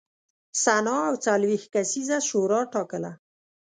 [0.63, 3.11] سنا او څلوېښت کسیزه شورا ټاکله